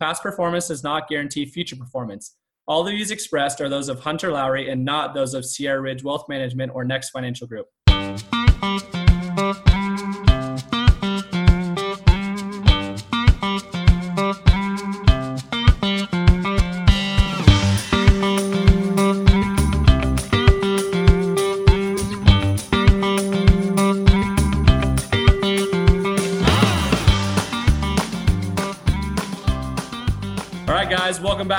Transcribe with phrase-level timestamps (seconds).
[0.00, 2.36] Past performance does not guarantee future performance.
[2.68, 6.04] All the views expressed are those of Hunter Lowry and not those of Sierra Ridge
[6.04, 7.66] Wealth Management or Next Financial Group.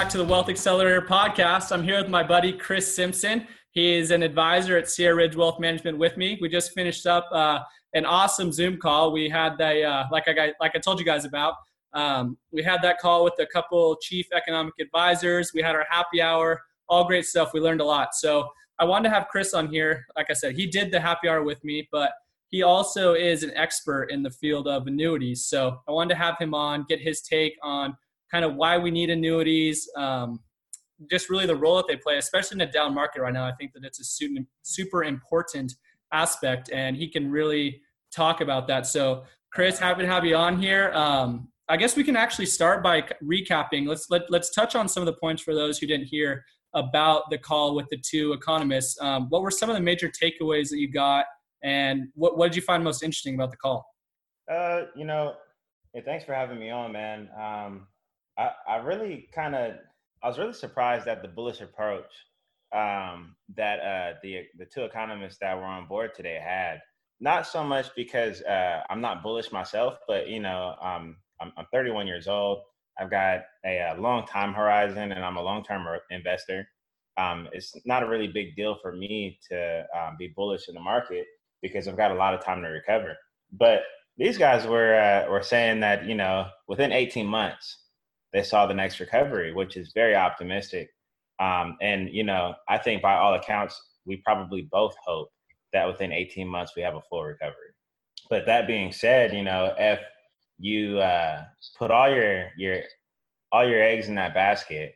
[0.09, 1.71] To the Wealth Accelerator podcast.
[1.71, 3.45] I'm here with my buddy Chris Simpson.
[3.69, 6.35] He is an advisor at Sierra Ridge Wealth Management with me.
[6.41, 7.59] We just finished up uh,
[7.93, 9.11] an awesome Zoom call.
[9.11, 11.53] We had the uh, like I like I told you guys about.
[11.93, 15.51] Um, we had that call with a couple chief economic advisors.
[15.53, 16.59] We had our happy hour.
[16.87, 17.53] All great stuff.
[17.53, 18.15] We learned a lot.
[18.15, 20.07] So I wanted to have Chris on here.
[20.15, 22.13] Like I said, he did the happy hour with me, but
[22.47, 25.45] he also is an expert in the field of annuities.
[25.45, 27.95] So I wanted to have him on, get his take on
[28.31, 30.39] kind of why we need annuities, um,
[31.09, 33.45] just really the role that they play, especially in a down market right now.
[33.45, 35.73] I think that it's a super important
[36.11, 37.81] aspect, and he can really
[38.13, 38.85] talk about that.
[38.85, 40.91] So, Chris, happy to have you on here.
[40.93, 43.87] Um, I guess we can actually start by recapping.
[43.87, 46.43] Let's let, let's touch on some of the points for those who didn't hear
[46.73, 48.99] about the call with the two economists.
[49.01, 51.25] Um, what were some of the major takeaways that you got,
[51.63, 53.85] and what what did you find most interesting about the call?
[54.51, 55.35] Uh, you know,
[56.05, 57.29] thanks for having me on, man.
[57.39, 57.87] Um,
[58.39, 59.73] I, I really kind of
[60.23, 62.11] I was really surprised at the bullish approach
[62.73, 66.79] um, that uh, the the two economists that were on board today had.
[67.21, 71.65] Not so much because uh, I'm not bullish myself, but you know, um, I'm, I'm
[71.73, 72.61] 31 years old.
[72.97, 76.65] I've got a, a long time horizon, and I'm a long term investor.
[77.17, 80.79] Um, it's not a really big deal for me to um, be bullish in the
[80.81, 81.25] market
[81.61, 83.17] because I've got a lot of time to recover.
[83.51, 83.81] But
[84.17, 87.88] these guys were uh, were saying that you know within 18 months
[88.33, 90.89] they saw the next recovery, which is very optimistic.
[91.39, 95.29] Um, and you know, I think by all accounts, we probably both hope
[95.73, 97.73] that within 18 months we have a full recovery.
[98.29, 99.99] But that being said, you know, if
[100.59, 101.45] you uh,
[101.77, 102.81] put all your your
[103.51, 104.95] all your eggs in that basket,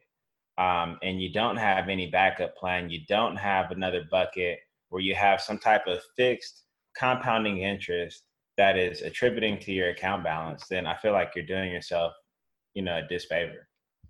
[0.57, 5.15] um, and you don't have any backup plan, you don't have another bucket where you
[5.15, 6.63] have some type of fixed
[6.95, 8.23] compounding interest
[8.57, 12.13] that is attributing to your account balance, then I feel like you're doing yourself
[12.73, 13.67] you know, a disfavor.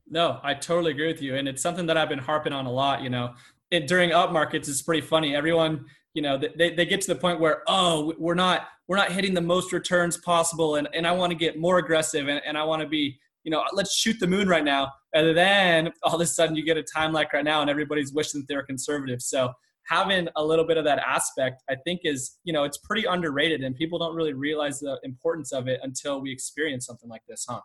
[0.09, 1.35] No, I totally agree with you.
[1.35, 3.34] And it's something that I've been harping on a lot, you know,
[3.72, 5.35] it, during up markets, it's pretty funny.
[5.35, 9.12] Everyone, you know, they, they get to the point where, oh, we're not, we're not
[9.12, 10.75] hitting the most returns possible.
[10.75, 13.51] And, and I want to get more aggressive and, and I want to be, you
[13.51, 14.91] know, let's shoot the moon right now.
[15.13, 18.13] And then all of a sudden you get a time like right now and everybody's
[18.13, 19.22] wishing that they're conservative.
[19.22, 19.51] So
[19.85, 23.63] having a little bit of that aspect, I think is, you know, it's pretty underrated
[23.63, 27.45] and people don't really realize the importance of it until we experience something like this,
[27.50, 27.62] huh?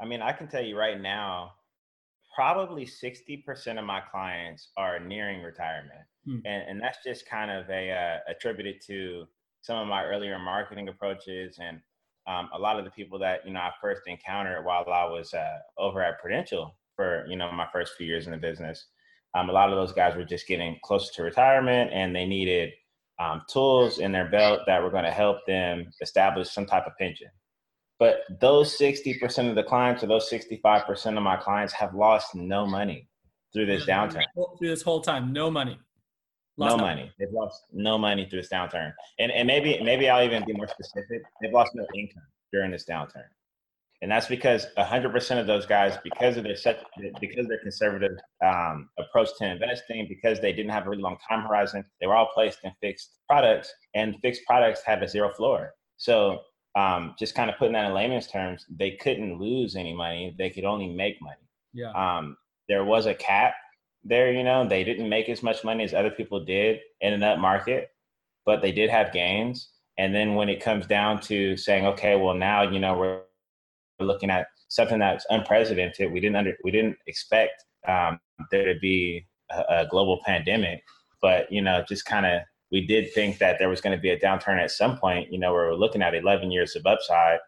[0.00, 1.52] I mean, I can tell you right now,
[2.34, 6.00] probably 60% of my clients are nearing retirement.
[6.24, 6.38] Hmm.
[6.44, 9.26] And, and that's just kind of a uh, attributed to
[9.60, 11.80] some of my earlier marketing approaches and
[12.26, 15.34] um, a lot of the people that, you know, I first encountered while I was
[15.34, 18.86] uh, over at Prudential for, you know, my first few years in the business.
[19.34, 22.70] Um, a lot of those guys were just getting closer to retirement and they needed
[23.18, 26.96] um, tools in their belt that were going to help them establish some type of
[26.98, 27.28] pension.
[28.02, 32.66] But those 60% of the clients or those 65% of my clients have lost no
[32.66, 33.06] money
[33.52, 34.24] through this downturn.
[34.58, 35.78] Through this whole time, no money.
[36.56, 37.12] Lost no money.
[37.20, 38.92] They've lost no money through this downturn.
[39.20, 41.22] And and maybe maybe I'll even be more specific.
[41.40, 43.28] They've lost no income during this downturn.
[44.00, 46.78] And that's because 100% of those guys, because of their such,
[47.20, 51.42] because their conservative um, approach to investing, because they didn't have a really long time
[51.42, 55.74] horizon, they were all placed in fixed products, and fixed products have a zero floor.
[55.98, 56.40] So
[56.74, 60.34] um, just kind of putting that in layman's terms, they couldn't lose any money.
[60.38, 61.36] They could only make money.
[61.72, 61.92] Yeah.
[61.92, 62.36] Um,
[62.68, 63.54] there was a cap
[64.04, 67.38] there, you know, they didn't make as much money as other people did in that
[67.38, 67.90] market,
[68.44, 69.70] but they did have gains.
[69.98, 73.20] And then when it comes down to saying, okay, well now, you know, we're
[74.00, 76.12] looking at something that's unprecedented.
[76.12, 78.18] We didn't under, we didn't expect um,
[78.50, 80.82] there to be a, a global pandemic,
[81.20, 82.40] but you know, just kind of
[82.72, 85.30] we did think that there was going to be a downturn at some point.
[85.30, 87.38] You know, we are looking at 11 years of upside.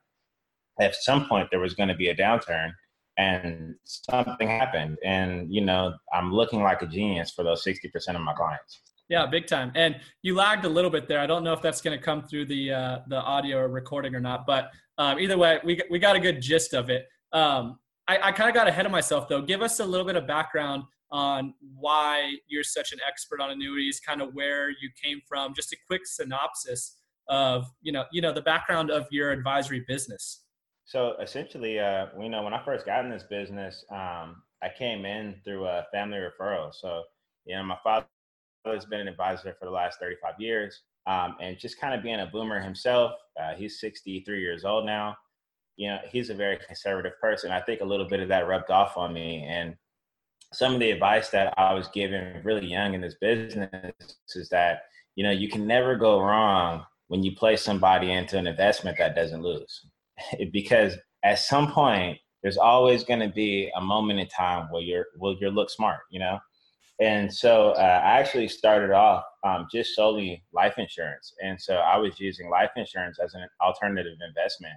[0.79, 2.73] At some point, there was going to be a downturn.
[3.17, 8.21] and something happened and you know i'm looking like a genius for those 60% of
[8.21, 9.93] my clients yeah big time and
[10.23, 12.45] you lagged a little bit there i don't know if that's going to come through
[12.45, 14.63] the uh, the audio or recording or not but
[14.99, 17.79] um, either way we, we got a good gist of it um,
[18.09, 20.27] i, I kind of got ahead of myself though give us a little bit of
[20.27, 20.83] background
[21.15, 25.73] on why you're such an expert on annuities kind of where you came from just
[25.73, 26.97] a quick synopsis
[27.29, 30.45] of you know you know the background of your advisory business
[30.85, 35.05] so essentially, uh, you know, when I first got in this business, um, I came
[35.05, 36.73] in through a family referral.
[36.75, 37.03] So,
[37.47, 38.07] you know, my father
[38.67, 40.83] has been an advisor for the last 35 years.
[41.07, 45.17] Um, and just kind of being a boomer himself, uh, he's 63 years old now.
[45.77, 47.51] You know, he's a very conservative person.
[47.51, 49.45] I think a little bit of that rubbed off on me.
[49.49, 49.75] And
[50.55, 53.71] some of the advice that I was given really young in this business
[54.35, 54.83] is that,
[55.17, 59.15] you know, you can never go wrong when you place somebody into an investment that
[59.15, 59.87] doesn't lose.
[60.53, 65.07] because at some point there's always going to be a moment in time where you're
[65.19, 66.39] will you look smart, you know.
[67.01, 71.97] And so uh, I actually started off um, just solely life insurance, and so I
[71.97, 74.75] was using life insurance as an alternative investment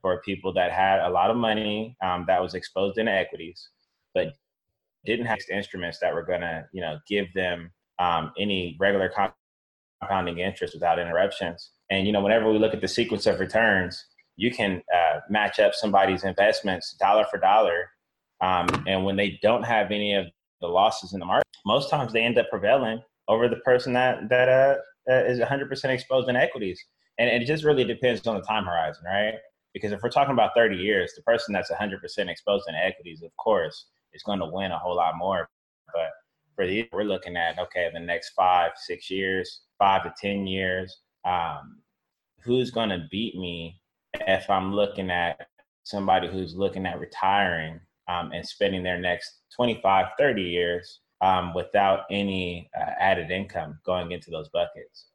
[0.00, 3.70] for people that had a lot of money um, that was exposed in equities,
[4.14, 4.34] but
[5.06, 9.10] didn't have instruments that were going to, you know, give them um, any regular
[10.02, 11.70] compounding interest without interruptions.
[11.90, 14.04] And you know, whenever we look at the sequence of returns,
[14.36, 17.90] you can uh, match up somebody's investments dollar for dollar.
[18.40, 20.26] Um, and when they don't have any of
[20.60, 24.28] the losses in the market, most times they end up prevailing over the person that
[24.28, 24.76] that uh,
[25.10, 26.82] uh is 100% exposed in equities.
[27.18, 29.34] And, and it just really depends on the time horizon, right?
[29.72, 31.98] Because if we're talking about 30 years, the person that's 100%
[32.28, 35.48] exposed in equities, of course, is going to win a whole lot more.
[35.92, 36.10] But
[36.56, 41.02] for the we're looking at okay, the next five, six years, five to 10 years,
[41.24, 41.78] um,
[42.40, 43.80] who's going to beat me
[44.14, 45.46] if I'm looking at
[45.84, 47.78] somebody who's looking at retiring
[48.08, 54.12] um, and spending their next 25, 30 years um, without any uh, added income going
[54.12, 55.06] into those buckets.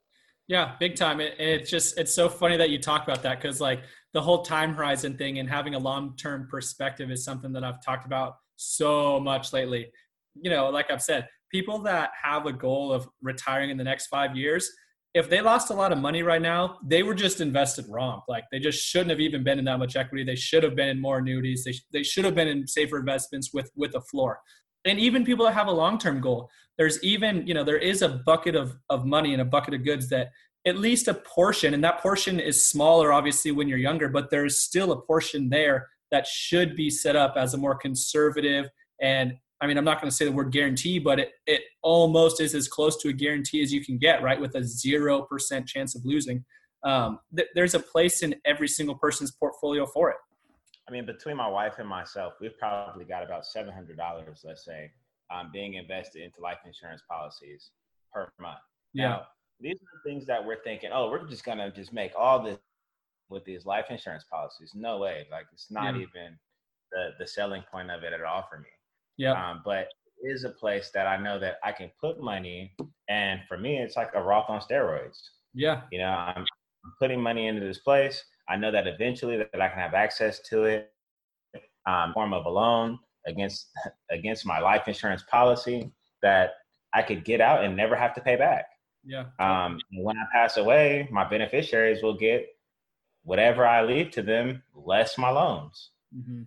[0.47, 1.21] Yeah, big time.
[1.21, 3.83] It, it's just it's so funny that you talk about that because like
[4.13, 7.83] the whole time horizon thing and having a long term perspective is something that I've
[7.83, 9.92] talked about so much lately.
[10.36, 14.08] You know, like I've said, people that have a goal of retiring in the next
[14.08, 14.69] five years,
[15.13, 18.22] if they lost a lot of money right now, they were just invested wrong.
[18.30, 20.24] Like they just shouldn't have even been in that much equity.
[20.24, 21.66] They should have been in more annuities.
[21.66, 24.40] They, they should have been in safer investments with with a floor.
[24.86, 28.02] And even people that have a long term goal, there's even you know there is
[28.02, 30.30] a bucket of of money and a bucket of goods that
[30.66, 34.60] at least a portion, and that portion is smaller obviously when you're younger, but there's
[34.60, 38.69] still a portion there that should be set up as a more conservative
[39.02, 42.42] and I mean, I'm not going to say the word guarantee, but it, it almost
[42.42, 44.42] is as close to a guarantee as you can get, right?
[44.42, 46.44] With a 0% chance of losing.
[46.84, 50.18] Um, th- there's a place in every single person's portfolio for it.
[50.90, 53.98] I mean, between my wife and myself, we've probably got about $700,
[54.44, 54.92] let's say,
[55.31, 57.69] um, being invested into life insurance policies
[58.12, 58.57] per month.
[58.94, 59.10] Yeah.
[59.10, 59.22] Now,
[59.60, 62.42] these are the things that we're thinking, oh, we're just going to just make all
[62.42, 62.57] this
[63.31, 64.72] with these life insurance policies.
[64.75, 65.28] No way.
[65.31, 66.01] Like, it's not yeah.
[66.01, 66.38] even
[66.92, 68.69] the, the selling point of it at all for me.
[69.18, 69.31] Yeah.
[69.31, 69.88] Um, but
[70.22, 72.75] it is a place that I know that I can put money,
[73.10, 75.19] and for me, it's like a Roth on steroids.
[75.54, 75.81] Yeah.
[75.92, 76.45] You know, I'm
[77.00, 78.24] putting money into this place.
[78.50, 80.92] I know that eventually that I can have access to it,
[81.88, 83.69] um, form of a loan against
[84.12, 85.92] against my life insurance policy
[86.22, 86.52] that
[86.94, 88.66] I could get out and never have to pay back.
[89.04, 89.26] Yeah.
[89.40, 92.47] Um, when I pass away, my beneficiaries will get
[93.23, 95.92] whatever I leave to them, less my loans.
[96.16, 96.44] Mm-hmm.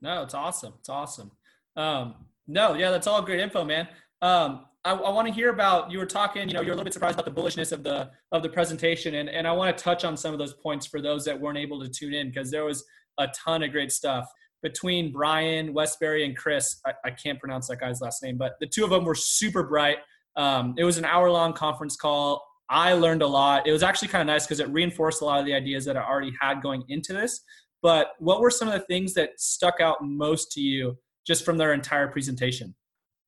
[0.00, 0.74] No, it's awesome.
[0.78, 1.30] It's awesome.
[1.76, 2.14] Um,
[2.46, 3.88] no, yeah, that's all great info, man.
[4.22, 6.48] Um, I, I want to hear about you were talking.
[6.48, 9.16] You know, you're a little bit surprised about the bullishness of the of the presentation,
[9.16, 11.58] and and I want to touch on some of those points for those that weren't
[11.58, 12.84] able to tune in because there was
[13.18, 14.28] a ton of great stuff
[14.62, 16.80] between Brian Wesbury and Chris.
[16.86, 19.62] I, I, can't pronounce that guy's last name, but the two of them were super
[19.62, 19.98] bright.
[20.36, 22.44] Um, it was an hour long conference call.
[22.70, 23.66] I learned a lot.
[23.66, 25.96] It was actually kind of nice because it reinforced a lot of the ideas that
[25.96, 27.40] I already had going into this.
[27.80, 31.56] But what were some of the things that stuck out most to you just from
[31.56, 32.74] their entire presentation?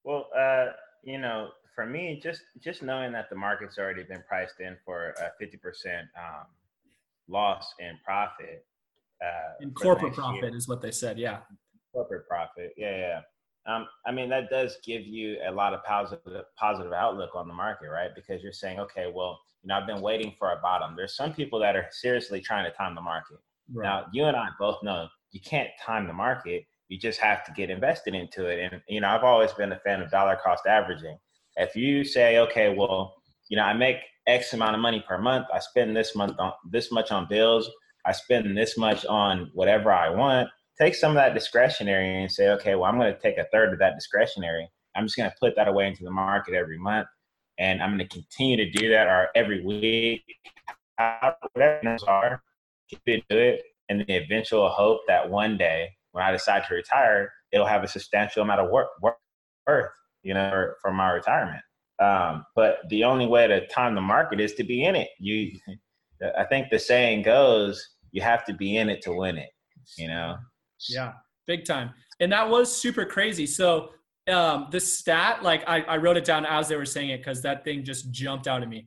[0.04, 0.66] Well, uh,
[1.04, 5.10] you know, for me, just just knowing that the market's already been priced in for
[5.10, 6.46] a fifty percent um,
[7.28, 8.66] loss in profit.
[9.22, 10.56] Uh, in corporate profit year.
[10.56, 11.18] is what they said.
[11.18, 11.38] Yeah.
[11.92, 12.72] Corporate profit.
[12.76, 13.20] Yeah, yeah.
[13.66, 17.54] Um, I mean, that does give you a lot of positive positive outlook on the
[17.54, 18.10] market, right?
[18.14, 20.96] Because you're saying, okay, well, you know, I've been waiting for a bottom.
[20.96, 23.36] There's some people that are seriously trying to time the market.
[23.72, 23.84] Right.
[23.84, 27.52] Now, you and I both know you can't time the market you just have to
[27.52, 28.72] get invested into it.
[28.72, 31.16] And, you know, I've always been a fan of dollar cost averaging.
[31.56, 33.14] If you say, okay, well,
[33.48, 36.52] you know, I make X amount of money per month, I spend this month on
[36.68, 37.70] this much on bills,
[38.04, 40.48] I spend this much on whatever I want
[40.80, 43.72] take some of that discretionary and say, okay, well, I'm going to take a third
[43.72, 44.68] of that discretionary.
[44.96, 47.06] I'm just going to put that away into the market every month.
[47.58, 50.24] And I'm going to continue to do that or every week,
[51.52, 52.42] whatever those are,
[52.88, 53.62] keep it, do it.
[53.90, 57.88] And the eventual hope that one day when I decide to retire, it'll have a
[57.88, 59.90] substantial amount of work, worth,
[60.22, 61.62] you know, for my retirement.
[62.00, 65.08] Um, but the only way to time the market is to be in it.
[65.18, 65.50] You,
[66.38, 69.50] I think the saying goes, you have to be in it to win it.
[69.98, 70.36] You know.
[70.88, 71.12] Yeah,
[71.46, 71.90] big time.
[72.20, 73.46] And that was super crazy.
[73.46, 73.90] So
[74.30, 77.42] um, the stat, like I, I wrote it down as they were saying it because
[77.42, 78.86] that thing just jumped out at me.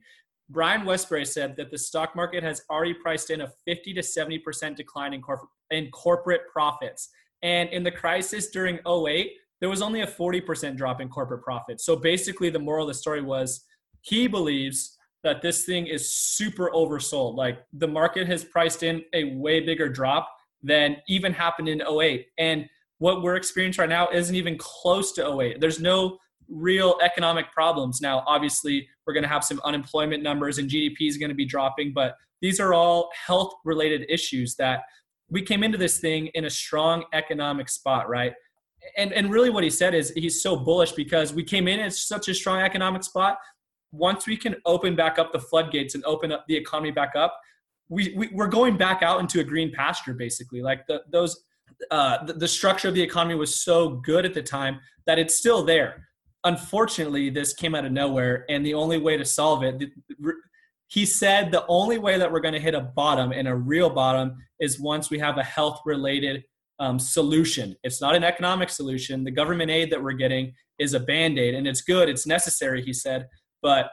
[0.49, 4.75] Brian Wesbury said that the stock market has already priced in a 50 to 70%
[4.75, 7.09] decline in, corp- in corporate profits.
[7.41, 11.85] And in the crisis during 08, there was only a 40% drop in corporate profits.
[11.85, 13.65] So basically, the moral of the story was
[14.01, 17.35] he believes that this thing is super oversold.
[17.35, 20.29] Like the market has priced in a way bigger drop
[20.63, 22.27] than even happened in 08.
[22.37, 22.67] And
[22.99, 25.59] what we're experiencing right now isn't even close to 08.
[25.59, 26.17] There's no
[26.49, 28.01] real economic problems.
[28.01, 31.45] Now, obviously, we're going to have some unemployment numbers and GDP is going to be
[31.45, 34.81] dropping, but these are all health related issues that
[35.29, 38.33] we came into this thing in a strong economic spot, right?
[38.97, 41.93] And, and really what he said is he's so bullish because we came in at
[41.93, 43.37] such a strong economic spot.
[43.91, 47.39] Once we can open back up the floodgates and open up the economy back up,
[47.93, 50.61] we, we we're going back out into a green pasture basically.
[50.61, 51.43] Like the, those
[51.91, 55.35] uh, the, the structure of the economy was so good at the time that it's
[55.35, 56.07] still there.
[56.43, 59.81] Unfortunately, this came out of nowhere, and the only way to solve it,
[60.87, 63.89] he said, the only way that we're going to hit a bottom and a real
[63.89, 66.43] bottom is once we have a health related
[66.79, 67.75] um, solution.
[67.83, 69.23] It's not an economic solution.
[69.23, 72.83] The government aid that we're getting is a band aid, and it's good, it's necessary,
[72.83, 73.27] he said,
[73.61, 73.91] but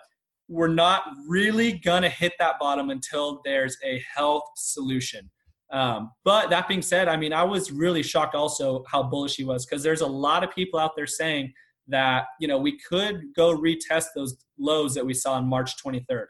[0.51, 5.31] we're not really going to hit that bottom until there's a health solution.
[5.71, 9.45] Um, but that being said, I mean, I was really shocked also how bullish he
[9.45, 11.53] was because there's a lot of people out there saying
[11.87, 16.27] that, you know, we could go retest those lows that we saw on March 23rd.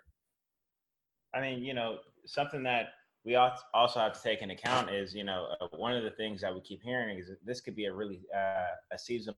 [1.35, 2.91] I mean, you know, something that
[3.25, 6.43] we also have to take into account is, you know, uh, one of the things
[6.43, 9.37] that we keep hearing is that this could be a really uh, a seasonal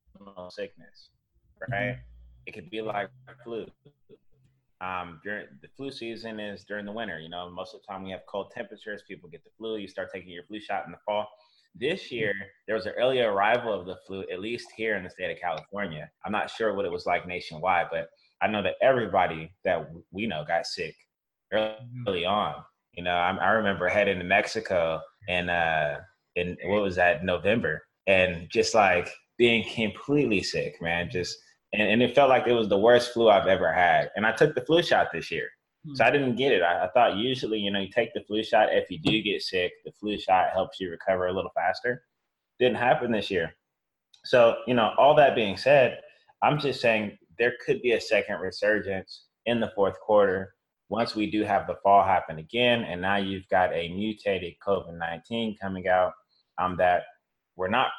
[0.50, 1.10] sickness,
[1.70, 1.80] right?
[1.80, 2.00] Mm-hmm.
[2.46, 3.08] It could be like
[3.44, 3.66] flu.
[4.82, 7.20] Um, during the flu season is during the winter.
[7.20, 9.02] You know, most of the time we have cold temperatures.
[9.06, 9.76] People get the flu.
[9.76, 11.28] You start taking your flu shot in the fall.
[11.74, 12.34] This year,
[12.66, 15.40] there was an early arrival of the flu, at least here in the state of
[15.40, 16.10] California.
[16.24, 18.08] I'm not sure what it was like nationwide, but
[18.42, 20.96] I know that everybody that we know got sick
[21.54, 22.04] mm-hmm.
[22.06, 22.56] early on.
[22.92, 25.98] You know, I, I remember heading to Mexico and uh,
[26.34, 29.08] in what was that November, and just like
[29.38, 31.08] being completely sick, man.
[31.10, 31.38] Just
[31.72, 34.10] and, and it felt like it was the worst flu I've ever had.
[34.16, 35.48] And I took the flu shot this year.
[35.86, 35.94] Hmm.
[35.94, 36.62] So I didn't get it.
[36.62, 38.68] I, I, thought usually, you know, you take the flu shot.
[38.72, 42.04] If you do get sick, the flu shot helps you recover a little faster.
[42.58, 43.54] Didn't happen this year.
[44.24, 46.00] So, you know, all that being said,
[46.42, 50.54] I'm just saying there could be a second resurgence in the fourth quarter
[50.88, 52.82] once we do have the fall happen again.
[52.84, 56.12] And now you've got a mutated COVID 19 coming out
[56.58, 57.04] um, that
[57.56, 57.90] we're not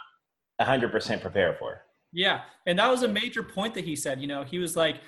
[0.61, 1.81] 100% prepared for.
[2.13, 4.21] Yeah, and that was a major point that he said.
[4.21, 5.01] You know, he was like,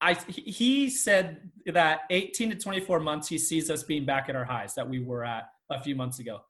[0.00, 4.44] I he said that 18 to 24 months he sees us being back at our
[4.44, 6.40] highs that we were at a few months ago.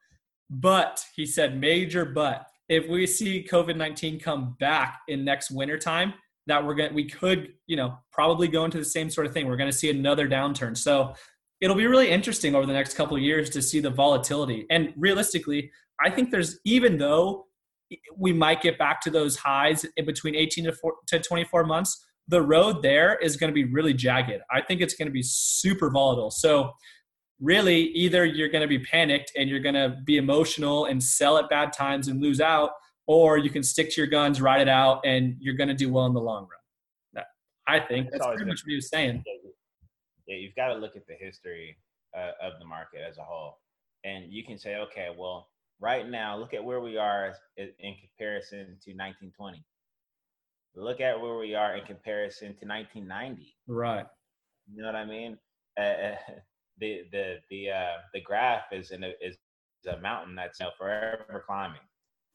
[0.51, 6.15] But he said major but if we see COVID-19 come back in next winter time,
[6.47, 9.47] that we're going we could, you know, probably go into the same sort of thing.
[9.47, 10.77] We're going to see another downturn.
[10.77, 11.15] So
[11.61, 14.67] it'll be really interesting over the next couple of years to see the volatility.
[14.71, 15.71] And realistically,
[16.01, 17.47] I think there's even though
[18.17, 22.05] we might get back to those highs in between 18 to, 4, to 24 months.
[22.29, 24.41] The road there is going to be really jagged.
[24.51, 26.31] I think it's going to be super volatile.
[26.31, 26.73] So,
[27.41, 31.37] really, either you're going to be panicked and you're going to be emotional and sell
[31.37, 32.71] at bad times and lose out,
[33.07, 35.93] or you can stick to your guns, ride it out, and you're going to do
[35.93, 37.25] well in the long run.
[37.67, 39.23] I think that's pretty much what he was saying.
[40.27, 41.77] Yeah, you've got to look at the history
[42.17, 43.59] uh, of the market as a whole.
[44.05, 45.49] And you can say, okay, well,
[45.81, 49.65] right now, look at where we are in comparison to 1920.
[50.77, 53.55] Look at where we are in comparison to 1990.
[53.69, 54.07] Right.
[54.73, 55.39] You know what I mean?
[55.79, 56.17] Uh,
[56.79, 59.37] the the the uh, the graph is in a, is
[59.89, 61.81] a mountain that's you know, forever climbing.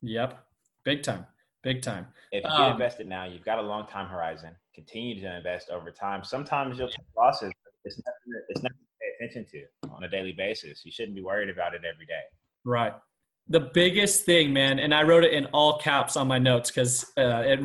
[0.01, 0.39] Yep,
[0.85, 1.25] big time,
[1.63, 2.07] big time.
[2.31, 4.55] If you um, invest it now, you've got a long time horizon.
[4.73, 6.23] Continue to invest over time.
[6.23, 7.51] Sometimes you'll take losses.
[7.83, 8.43] It's nothing.
[8.47, 10.85] It's nothing to pay attention to on a daily basis.
[10.85, 12.21] You shouldn't be worried about it every day.
[12.63, 12.93] Right
[13.49, 17.05] the biggest thing, man, and I wrote it in all caps on my notes because
[17.17, 17.59] uh, it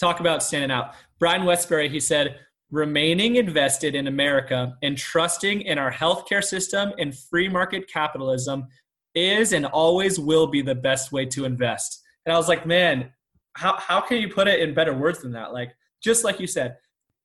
[0.00, 0.94] talk about standing out.
[1.18, 2.40] Brian Wesbury, he said,
[2.70, 8.66] remaining invested in America and trusting in our healthcare system and free market capitalism
[9.14, 12.02] is and always will be the best way to invest.
[12.24, 13.10] And I was like, man,
[13.54, 15.52] how, how can you put it in better words than that?
[15.52, 15.70] Like,
[16.02, 16.76] just like you said,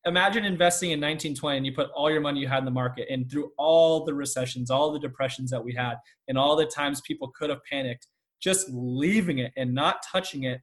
[0.04, 3.06] imagine investing in 1920 and you put all your money you had in the market
[3.10, 5.94] and through all the recessions, all the depressions that we had,
[6.28, 8.08] and all the times people could have panicked,
[8.40, 10.60] just leaving it and not touching it,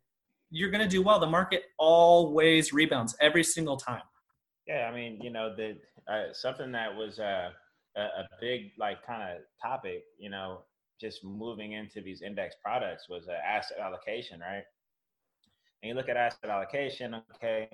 [0.51, 1.19] you're going to do well.
[1.19, 4.01] The market always rebounds every single time.
[4.67, 5.77] Yeah, I mean, you know, the
[6.11, 7.49] uh, something that was uh,
[7.95, 10.61] a, big like kind of topic, you know,
[10.99, 14.63] just moving into these index products was uh, asset allocation, right?
[15.81, 17.69] And you look at asset allocation, okay,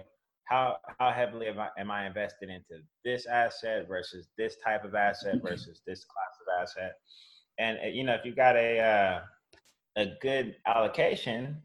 [0.45, 4.95] how how heavily am I, am I invested into this asset versus this type of
[4.95, 6.95] asset versus this class of asset?
[7.57, 9.21] And uh, you know, if you got a uh,
[9.95, 11.61] a good allocation,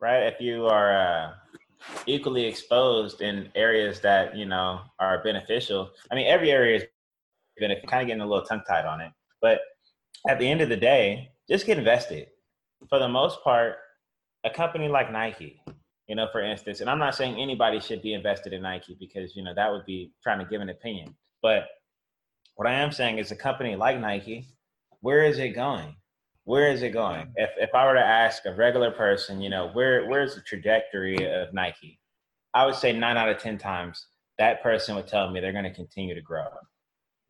[0.00, 0.24] right?
[0.24, 1.32] If you are uh,
[2.06, 6.84] equally exposed in areas that you know are beneficial, I mean, every area is
[7.58, 7.88] beneficial.
[7.88, 9.60] Kind of getting a little tongue tied on it, but
[10.28, 12.28] at the end of the day, just get invested.
[12.88, 13.76] For the most part,
[14.44, 15.60] a company like Nike,
[16.08, 19.34] you know, for instance, and I'm not saying anybody should be invested in Nike because,
[19.34, 21.14] you know, that would be trying to give an opinion.
[21.42, 21.64] But
[22.56, 24.46] what I am saying is a company like Nike,
[25.00, 25.96] where is it going?
[26.44, 27.32] Where is it going?
[27.36, 31.16] If, if I were to ask a regular person, you know, where where's the trajectory
[31.32, 31.98] of Nike?
[32.52, 34.06] I would say nine out of 10 times
[34.38, 36.46] that person would tell me they're going to continue to grow.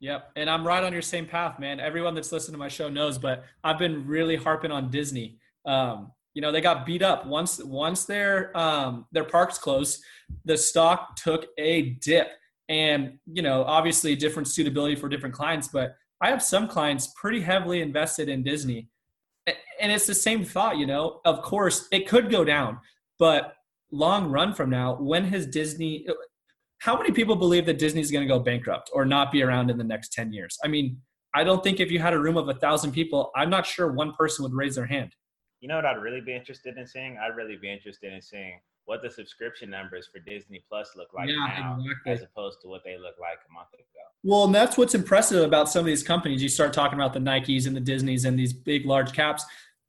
[0.00, 0.32] Yep.
[0.36, 1.80] And I'm right on your same path, man.
[1.80, 5.38] Everyone that's listened to my show knows, but I've been really harping on Disney.
[5.64, 10.02] Um, you know, they got beat up once once their um, their parks closed,
[10.44, 12.28] the stock took a dip.
[12.68, 17.40] And, you know, obviously different suitability for different clients, but I have some clients pretty
[17.40, 18.88] heavily invested in Disney.
[19.46, 21.20] And it's the same thought, you know.
[21.26, 22.78] Of course, it could go down,
[23.18, 23.54] but
[23.92, 26.06] long run from now, when has Disney
[26.84, 29.78] how many people believe that Disney's going to go bankrupt or not be around in
[29.78, 30.58] the next 10 years?
[30.62, 30.98] I mean,
[31.34, 33.90] I don't think if you had a room of a thousand people, I'm not sure
[33.90, 35.14] one person would raise their hand.
[35.60, 37.18] You know what I'd really be interested in seeing?
[37.18, 41.28] I'd really be interested in seeing what the subscription numbers for Disney Plus look like
[41.28, 42.12] yeah, now exactly.
[42.12, 43.84] as opposed to what they look like a month ago.
[44.22, 46.42] Well, and that's what's impressive about some of these companies.
[46.42, 49.44] You start talking about the Nikes and the Disneys and these big, large caps.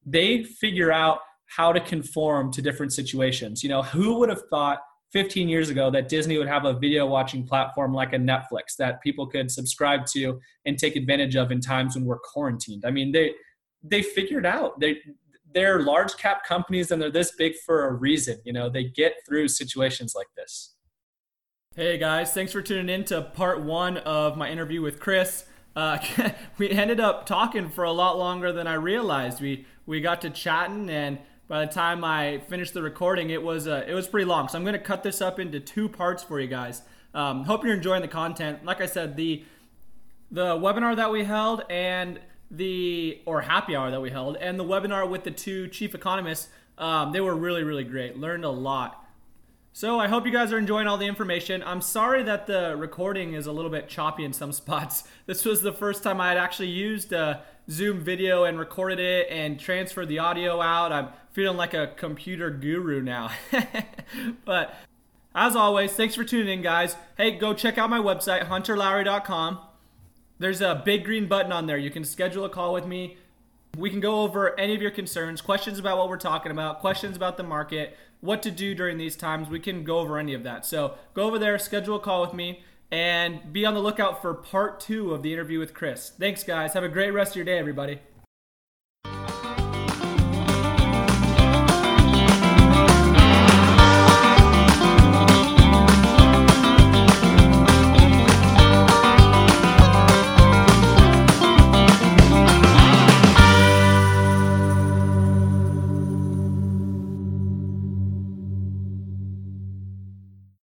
[0.06, 3.63] They figure out how to conform to different situations.
[3.63, 4.80] You know, who would have thought
[5.12, 9.02] 15 years ago that Disney would have a video watching platform like a Netflix that
[9.02, 12.84] people could subscribe to and take advantage of in times when we're quarantined.
[12.86, 13.34] I mean, they
[13.84, 14.98] they figured out they
[15.56, 18.39] they're large cap companies and they're this big for a reason.
[18.44, 20.76] You know, they get through situations like this.
[21.76, 25.46] Hey guys, thanks for tuning in to part one of my interview with Chris.
[25.76, 25.98] Uh,
[26.58, 29.41] we ended up talking for a lot longer than I realized.
[29.41, 33.68] We we got to chatting and by the time I finished the recording, it was
[33.68, 34.50] uh, it was pretty long.
[34.50, 36.82] So I'm to cut this up into two parts for you guys.
[37.13, 38.65] Um, hope you're enjoying the content.
[38.65, 39.44] Like I said, the
[40.32, 42.20] the webinar that we held and
[42.56, 46.50] the or happy hour that we held and the webinar with the two chief economists,
[46.78, 48.18] um, they were really really great.
[48.18, 49.02] Learned a lot.
[49.74, 51.62] So I hope you guys are enjoying all the information.
[51.65, 55.04] I'm sorry that the recording is a little bit choppy in some spots.
[55.26, 57.39] This was the first time I had actually used uh,
[57.70, 60.94] Zoom video and recorded it and transferred the audio out.
[60.94, 63.32] I'm feeling like a computer guru now.
[64.46, 64.76] but
[65.36, 66.96] as always, thanks for tuning in, guys.
[67.18, 69.60] Hey, go check out my website, hunterlowry.com.
[70.38, 71.78] There's a big green button on there.
[71.78, 73.17] You can schedule a call with me.
[73.78, 77.15] We can go over any of your concerns, questions about what we're talking about, questions
[77.15, 79.50] about the market, what to do during these times.
[79.50, 80.65] We can go over any of that.
[80.65, 84.34] So go over there, schedule a call with me and be on the lookout for
[84.34, 86.12] part two of the interview with Chris.
[86.17, 86.74] Thanks, guys.
[86.74, 88.00] Have a great rest of your day, everybody.